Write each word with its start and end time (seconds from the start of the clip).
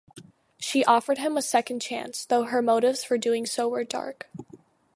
She 0.57 0.83
offered 0.83 1.19
him 1.19 1.37
a 1.37 1.43
second 1.43 1.79
chance, 1.79 2.25
though 2.25 2.45
her 2.45 2.63
motives 2.63 3.03
for 3.03 3.19
doing 3.19 3.45
so 3.45 3.69
were 3.69 3.83
dark. 3.83 4.27